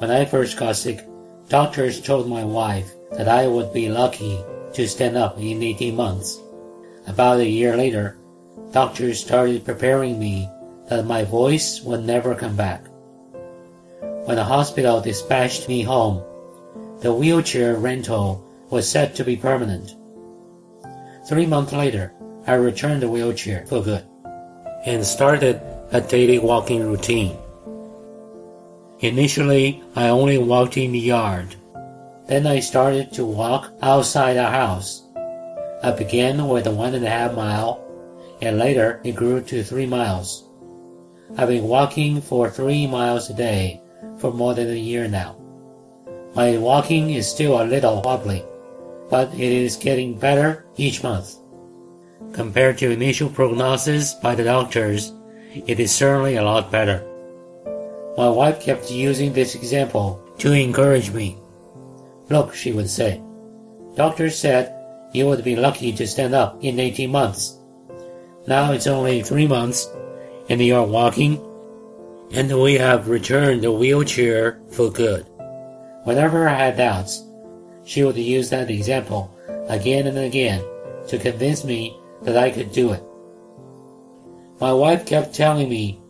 When 0.00 0.10
I 0.10 0.24
first 0.24 0.56
got 0.56 0.76
sick, 0.76 1.04
doctors 1.50 2.00
told 2.00 2.26
my 2.26 2.42
wife 2.42 2.90
that 3.12 3.28
I 3.28 3.46
would 3.46 3.70
be 3.74 3.90
lucky 3.90 4.42
to 4.72 4.88
stand 4.88 5.18
up 5.18 5.36
in 5.36 5.62
18 5.62 5.94
months. 5.94 6.40
About 7.06 7.40
a 7.40 7.46
year 7.46 7.76
later, 7.76 8.16
doctors 8.72 9.20
started 9.20 9.66
preparing 9.66 10.18
me 10.18 10.48
that 10.88 11.04
my 11.04 11.24
voice 11.24 11.82
would 11.82 12.02
never 12.02 12.34
come 12.34 12.56
back. 12.56 12.86
When 14.24 14.36
the 14.36 14.44
hospital 14.44 15.02
dispatched 15.02 15.68
me 15.68 15.82
home, 15.82 16.24
the 17.00 17.12
wheelchair 17.12 17.74
rental 17.76 18.42
was 18.70 18.88
said 18.88 19.14
to 19.16 19.22
be 19.22 19.36
permanent. 19.36 19.96
Three 21.28 21.44
months 21.44 21.74
later, 21.74 22.14
I 22.46 22.54
returned 22.54 23.02
the 23.02 23.10
wheelchair 23.10 23.66
for 23.66 23.82
good 23.82 24.06
and 24.86 25.04
started 25.04 25.60
a 25.92 26.00
daily 26.00 26.38
walking 26.38 26.88
routine. 26.88 27.36
Initially, 29.00 29.82
I 29.96 30.08
only 30.08 30.36
walked 30.36 30.76
in 30.76 30.92
the 30.92 30.98
yard. 30.98 31.56
Then 32.28 32.46
I 32.46 32.60
started 32.60 33.12
to 33.14 33.24
walk 33.24 33.72
outside 33.80 34.34
the 34.34 34.44
house. 34.44 35.02
I 35.82 35.92
began 35.92 36.46
with 36.46 36.66
one 36.66 36.94
and 36.94 37.04
a 37.06 37.08
half 37.08 37.34
mile, 37.34 37.82
and 38.42 38.58
later 38.58 39.00
it 39.02 39.16
grew 39.16 39.40
to 39.40 39.64
three 39.64 39.86
miles. 39.86 40.44
I've 41.38 41.48
been 41.48 41.64
walking 41.64 42.20
for 42.20 42.50
three 42.50 42.86
miles 42.86 43.30
a 43.30 43.34
day 43.34 43.80
for 44.18 44.34
more 44.34 44.52
than 44.52 44.68
a 44.68 44.74
year 44.74 45.08
now. 45.08 45.36
My 46.34 46.58
walking 46.58 47.10
is 47.10 47.26
still 47.26 47.62
a 47.62 47.64
little 47.64 48.02
wobbly, 48.02 48.44
but 49.08 49.32
it 49.32 49.40
is 49.40 49.76
getting 49.76 50.18
better 50.18 50.66
each 50.76 51.02
month. 51.02 51.36
Compared 52.34 52.76
to 52.78 52.90
initial 52.90 53.30
prognosis 53.30 54.12
by 54.14 54.34
the 54.34 54.44
doctors, 54.44 55.12
it 55.54 55.80
is 55.80 55.90
certainly 55.90 56.36
a 56.36 56.44
lot 56.44 56.70
better. 56.70 57.09
My 58.16 58.28
wife 58.28 58.60
kept 58.60 58.90
using 58.90 59.32
this 59.32 59.54
example 59.54 60.20
to 60.38 60.52
encourage 60.52 61.10
me. 61.10 61.38
Look, 62.28 62.54
she 62.54 62.72
would 62.72 62.90
say, 62.90 63.22
doctors 63.94 64.38
said 64.38 64.74
you 65.12 65.26
would 65.26 65.44
be 65.44 65.56
lucky 65.56 65.92
to 65.92 66.06
stand 66.06 66.34
up 66.34 66.62
in 66.62 66.78
18 66.78 67.10
months. 67.10 67.58
Now 68.46 68.72
it's 68.72 68.86
only 68.86 69.22
three 69.22 69.46
months, 69.46 69.88
and 70.48 70.60
you 70.60 70.76
are 70.76 70.86
walking, 70.86 71.40
and 72.32 72.60
we 72.60 72.74
have 72.74 73.08
returned 73.08 73.62
the 73.62 73.72
wheelchair 73.72 74.60
for 74.70 74.90
good. 74.90 75.26
Whenever 76.04 76.48
I 76.48 76.54
had 76.54 76.76
doubts, 76.76 77.24
she 77.84 78.04
would 78.04 78.16
use 78.16 78.50
that 78.50 78.70
example 78.70 79.34
again 79.68 80.06
and 80.06 80.18
again 80.18 80.64
to 81.08 81.18
convince 81.18 81.64
me 81.64 81.98
that 82.22 82.36
I 82.36 82.50
could 82.50 82.72
do 82.72 82.92
it. 82.92 83.02
My 84.60 84.72
wife 84.72 85.06
kept 85.06 85.34
telling 85.34 85.68
me, 85.68 86.00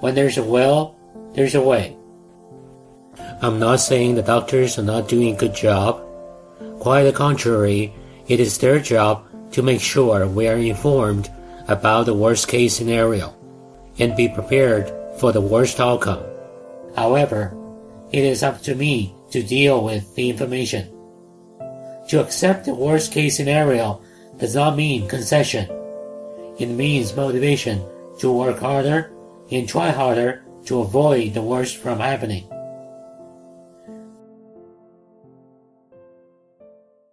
when 0.00 0.14
there's 0.14 0.38
a 0.38 0.42
will, 0.42 0.97
there's 1.38 1.54
a 1.54 1.62
way. 1.62 1.96
I'm 3.40 3.60
not 3.60 3.78
saying 3.78 4.16
the 4.16 4.22
doctors 4.22 4.76
are 4.76 4.82
not 4.82 5.08
doing 5.08 5.32
a 5.32 5.38
good 5.38 5.54
job. 5.54 6.02
Quite 6.80 7.04
the 7.04 7.12
contrary, 7.12 7.94
it 8.26 8.40
is 8.40 8.58
their 8.58 8.80
job 8.80 9.24
to 9.52 9.62
make 9.62 9.80
sure 9.80 10.26
we 10.26 10.48
are 10.48 10.56
informed 10.56 11.30
about 11.68 12.06
the 12.06 12.14
worst 12.14 12.48
case 12.48 12.74
scenario 12.74 13.36
and 14.00 14.16
be 14.16 14.28
prepared 14.28 14.92
for 15.20 15.30
the 15.30 15.40
worst 15.40 15.78
outcome. 15.78 16.24
However, 16.96 17.54
it 18.10 18.24
is 18.24 18.42
up 18.42 18.60
to 18.62 18.74
me 18.74 19.14
to 19.30 19.40
deal 19.40 19.84
with 19.84 20.12
the 20.16 20.30
information. 20.30 20.90
To 22.08 22.20
accept 22.20 22.64
the 22.64 22.74
worst 22.74 23.12
case 23.12 23.36
scenario 23.36 24.02
does 24.38 24.56
not 24.56 24.76
mean 24.76 25.06
concession. 25.06 25.70
It 26.58 26.66
means 26.66 27.14
motivation 27.14 27.84
to 28.18 28.32
work 28.32 28.58
harder 28.58 29.12
and 29.52 29.68
try 29.68 29.90
harder 29.90 30.42
to 30.66 30.80
avoid 30.80 31.34
the 31.34 31.42
worst 31.42 31.76
from 31.76 31.98
happening. 31.98 32.44